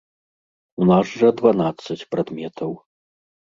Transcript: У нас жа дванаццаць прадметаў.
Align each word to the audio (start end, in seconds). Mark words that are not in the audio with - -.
У 0.81 0.87
нас 0.91 1.05
жа 1.19 1.29
дванаццаць 1.41 1.99
прадметаў. 2.17 2.77